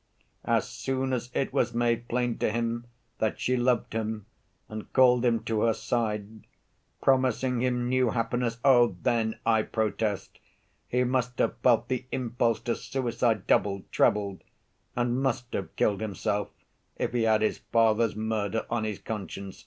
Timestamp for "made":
1.75-2.07